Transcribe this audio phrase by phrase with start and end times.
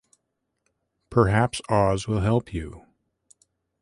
[1.11, 2.87] Perhaps Oz will help you.